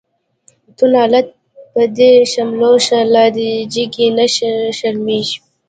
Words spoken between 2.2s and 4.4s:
شملو شه، لا دی جګی نه